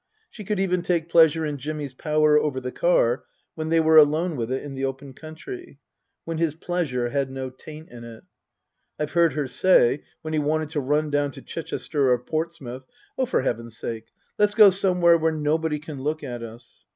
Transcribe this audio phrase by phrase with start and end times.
[0.31, 4.35] She could even take pleasure in Jimmy's power over the car when they were alone
[4.35, 5.77] with it in the open country,
[6.25, 8.23] when his pleasure had no taint in it.
[8.97, 12.83] I've heard her say, when he wanted to run down to Chichester or Portsmouth,"
[13.19, 14.07] Oh, for Heaven's sake,
[14.39, 16.87] let's go somewhere where nobody can look at us!